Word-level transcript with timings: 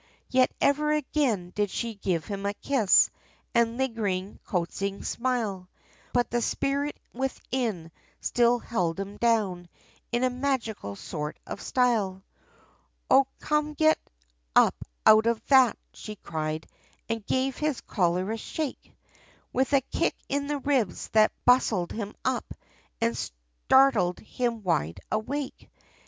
Yet 0.31 0.51
ever 0.59 0.91
again, 0.93 1.51
did 1.53 1.69
she 1.69 1.93
give 1.93 2.25
him 2.25 2.43
a 2.47 2.55
kiss, 2.55 3.11
And 3.53 3.75
a 3.75 3.83
lingering, 3.83 4.39
coaxing 4.45 5.03
smile, 5.03 5.69
But 6.11 6.31
the 6.31 6.41
spirit 6.41 6.97
within, 7.13 7.91
still 8.19 8.57
held 8.57 8.99
him 8.99 9.17
down, 9.17 9.69
In 10.11 10.23
a 10.23 10.29
magical 10.31 10.95
sort 10.95 11.37
of 11.45 11.61
style! 11.61 12.23
"O 13.11 13.27
come 13.41 13.75
get 13.75 13.99
up 14.55 14.73
out 15.05 15.27
of 15.27 15.39
that!" 15.49 15.77
she 15.93 16.15
cried, 16.15 16.65
And 17.07 17.23
gave 17.23 17.57
his 17.57 17.79
collar 17.81 18.31
a 18.31 18.37
shake, 18.37 18.95
With 19.53 19.71
a 19.73 19.81
kick 19.81 20.15
in 20.27 20.47
the 20.47 20.57
ribs, 20.57 21.09
that 21.09 21.31
bustled 21.45 21.91
him 21.91 22.15
up, 22.25 22.51
And 22.99 23.15
startled 23.15 24.17
him 24.19 24.63
wide 24.63 24.99
awake! 25.11 25.69